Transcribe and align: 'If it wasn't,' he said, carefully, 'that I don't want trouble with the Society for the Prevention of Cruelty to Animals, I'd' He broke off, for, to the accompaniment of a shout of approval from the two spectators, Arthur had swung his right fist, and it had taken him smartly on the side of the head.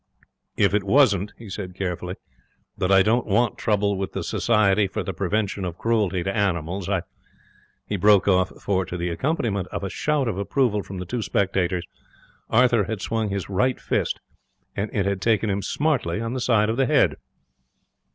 'If 0.57 0.73
it 0.73 0.83
wasn't,' 0.83 1.31
he 1.37 1.47
said, 1.47 1.75
carefully, 1.75 2.15
'that 2.75 2.91
I 2.91 3.03
don't 3.03 3.27
want 3.27 3.59
trouble 3.59 3.95
with 3.99 4.13
the 4.13 4.23
Society 4.23 4.87
for 4.87 5.03
the 5.03 5.13
Prevention 5.13 5.63
of 5.63 5.77
Cruelty 5.77 6.23
to 6.23 6.35
Animals, 6.35 6.89
I'd' 6.89 7.03
He 7.87 7.97
broke 7.97 8.27
off, 8.27 8.49
for, 8.59 8.83
to 8.83 8.97
the 8.97 9.09
accompaniment 9.09 9.67
of 9.67 9.83
a 9.83 9.91
shout 9.91 10.27
of 10.27 10.39
approval 10.39 10.81
from 10.81 10.97
the 10.97 11.05
two 11.05 11.21
spectators, 11.21 11.85
Arthur 12.49 12.85
had 12.85 12.99
swung 12.99 13.29
his 13.29 13.47
right 13.47 13.79
fist, 13.79 14.19
and 14.75 14.89
it 14.91 15.05
had 15.05 15.21
taken 15.21 15.51
him 15.51 15.61
smartly 15.61 16.19
on 16.19 16.33
the 16.33 16.41
side 16.41 16.69
of 16.71 16.77
the 16.77 16.87
head. 16.87 17.17